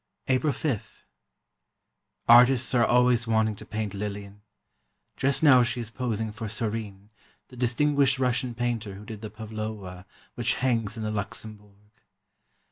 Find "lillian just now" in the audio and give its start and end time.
3.93-5.61